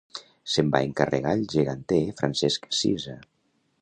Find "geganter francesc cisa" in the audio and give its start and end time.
1.55-3.19